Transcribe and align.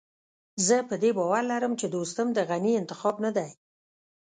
زه 0.67 0.77
په 0.89 0.95
دې 1.03 1.11
باور 1.17 1.43
لرم 1.51 1.73
چې 1.79 1.85
دوستم 1.95 2.27
د 2.33 2.39
غني 2.49 2.73
انتخاب 2.81 3.15
نه 3.25 3.31
دی. 3.37 3.49